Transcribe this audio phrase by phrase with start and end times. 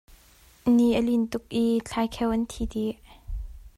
[0.75, 2.95] Ni a lin tuk i thlaikheu an thi dih.